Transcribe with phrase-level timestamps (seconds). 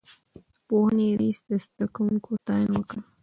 [0.33, 3.01] د پوهنې رئيس د زده کوونکو ستاينه وکړه.